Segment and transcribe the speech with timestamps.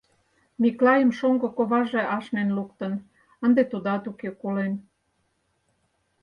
[0.61, 2.93] Миклайым шоҥго коваже ашнен луктын,
[3.45, 4.73] ынде тудат уке, колен.